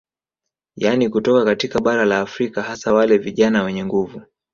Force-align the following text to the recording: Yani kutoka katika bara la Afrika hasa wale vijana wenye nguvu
Yani 0.75 1.09
kutoka 1.09 1.45
katika 1.45 1.79
bara 1.79 2.05
la 2.05 2.19
Afrika 2.19 2.61
hasa 2.61 2.93
wale 2.93 3.17
vijana 3.17 3.63
wenye 3.63 3.85
nguvu 3.85 4.21